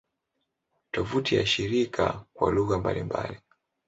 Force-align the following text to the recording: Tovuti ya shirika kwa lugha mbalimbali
Tovuti 0.91 1.35
ya 1.35 1.45
shirika 1.45 2.25
kwa 2.33 2.51
lugha 2.51 2.77
mbalimbali 2.77 3.37